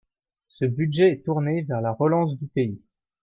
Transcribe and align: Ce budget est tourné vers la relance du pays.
Ce 0.47 0.65
budget 0.65 1.11
est 1.11 1.23
tourné 1.23 1.61
vers 1.61 1.79
la 1.79 1.91
relance 1.91 2.35
du 2.39 2.47
pays. 2.47 2.83